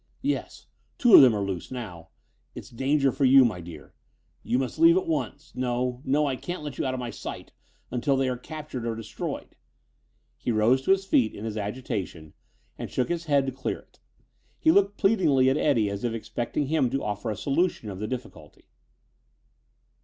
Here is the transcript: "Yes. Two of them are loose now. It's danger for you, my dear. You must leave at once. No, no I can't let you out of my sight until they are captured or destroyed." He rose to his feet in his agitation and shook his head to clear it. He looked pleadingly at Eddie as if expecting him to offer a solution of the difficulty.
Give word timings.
"Yes. 0.23 0.65
Two 0.97 1.13
of 1.13 1.21
them 1.21 1.35
are 1.35 1.45
loose 1.45 1.69
now. 1.69 2.09
It's 2.55 2.71
danger 2.71 3.11
for 3.11 3.23
you, 3.23 3.45
my 3.45 3.61
dear. 3.61 3.93
You 4.41 4.57
must 4.57 4.79
leave 4.79 4.97
at 4.97 5.05
once. 5.05 5.53
No, 5.53 6.01
no 6.03 6.25
I 6.25 6.35
can't 6.37 6.63
let 6.63 6.79
you 6.79 6.85
out 6.87 6.95
of 6.95 6.99
my 6.99 7.11
sight 7.11 7.51
until 7.91 8.17
they 8.17 8.27
are 8.27 8.35
captured 8.35 8.87
or 8.87 8.95
destroyed." 8.95 9.55
He 10.39 10.51
rose 10.51 10.81
to 10.85 10.91
his 10.91 11.05
feet 11.05 11.35
in 11.35 11.45
his 11.45 11.55
agitation 11.55 12.33
and 12.79 12.89
shook 12.89 13.09
his 13.09 13.25
head 13.25 13.45
to 13.45 13.51
clear 13.51 13.77
it. 13.77 13.99
He 14.57 14.71
looked 14.71 14.97
pleadingly 14.97 15.51
at 15.51 15.55
Eddie 15.57 15.91
as 15.91 16.03
if 16.03 16.13
expecting 16.15 16.65
him 16.65 16.89
to 16.89 17.03
offer 17.03 17.29
a 17.29 17.37
solution 17.37 17.87
of 17.91 17.99
the 17.99 18.07
difficulty. 18.07 18.65